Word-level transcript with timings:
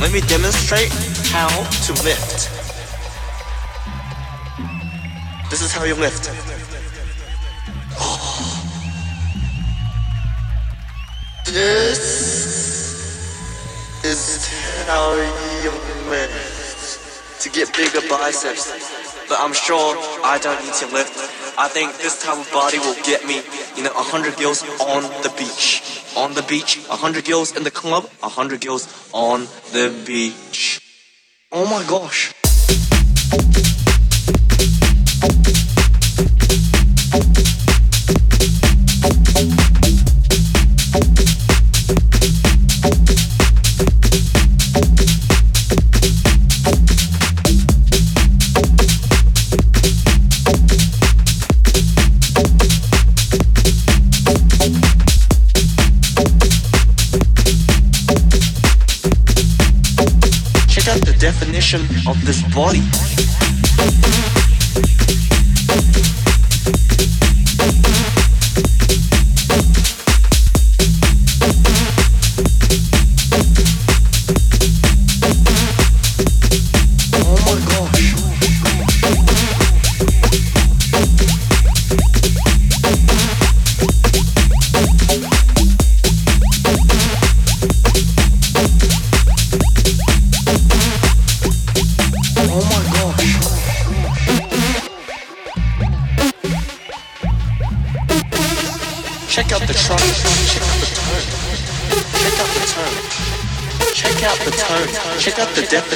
Let 0.00 0.12
me 0.12 0.20
demonstrate 0.20 0.92
how 1.32 1.48
to 1.48 1.92
lift. 2.04 2.50
This 5.50 5.62
is 5.62 5.72
how 5.72 5.84
you 5.84 5.94
lift. 5.94 6.30
This 11.46 12.44
is 14.04 14.46
how 14.86 15.14
you 15.62 15.70
lift 16.10 17.40
to 17.40 17.48
get 17.48 17.74
bigger 17.74 18.06
biceps. 18.10 18.70
But 19.28 19.38
I'm 19.40 19.54
sure 19.54 19.96
I 20.22 20.38
don't 20.38 20.62
need 20.64 20.74
to 20.74 20.86
lift. 20.86 21.37
I 21.58 21.66
think 21.66 21.98
this 21.98 22.22
type 22.22 22.38
of 22.38 22.48
body 22.52 22.78
will 22.78 22.94
get 23.02 23.26
me, 23.26 23.42
you 23.76 23.82
know, 23.82 23.92
100 23.92 24.36
girls 24.36 24.62
on 24.78 25.02
the 25.26 25.32
beach. 25.36 25.82
On 26.16 26.32
the 26.34 26.42
beach, 26.42 26.78
100 26.86 27.24
girls 27.24 27.56
in 27.56 27.64
the 27.64 27.70
club, 27.72 28.04
100 28.20 28.60
girls 28.60 28.86
on 29.12 29.48
the 29.72 29.92
beach. 30.06 30.80
Oh 31.50 31.66
my 31.66 31.82
gosh. 31.88 32.32
Of 61.74 62.24
this 62.24 62.40
body. 62.54 62.80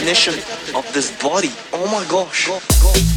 Definition 0.04 0.34
of 0.74 0.92
this 0.92 1.12
body. 1.22 1.50
Oh 1.72 1.86
my 1.86 2.04
gosh. 2.10 3.11